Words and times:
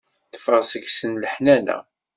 Teffeɣ 0.31 0.61
seg-sen 0.65 1.13
leḥnana. 1.23 1.77